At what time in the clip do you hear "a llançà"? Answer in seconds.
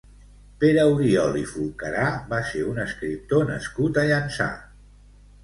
4.03-4.51